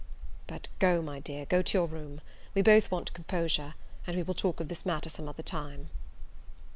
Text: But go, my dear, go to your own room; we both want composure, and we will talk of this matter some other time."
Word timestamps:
But 0.47 0.67
go, 0.79 0.99
my 1.03 1.19
dear, 1.19 1.45
go 1.45 1.61
to 1.61 1.77
your 1.77 1.83
own 1.83 1.91
room; 1.91 2.21
we 2.55 2.63
both 2.63 2.89
want 2.89 3.13
composure, 3.13 3.75
and 4.07 4.17
we 4.17 4.23
will 4.23 4.33
talk 4.33 4.59
of 4.59 4.67
this 4.67 4.83
matter 4.83 5.09
some 5.09 5.29
other 5.29 5.43
time." 5.43 5.91